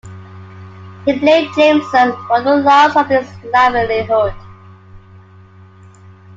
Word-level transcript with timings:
He 1.05 1.19
blamed 1.19 1.53
Jameson 1.53 2.15
for 2.25 2.41
the 2.41 2.55
loss 2.55 2.95
of 2.95 3.05
his 3.07 3.27
livelihood. 3.53 4.33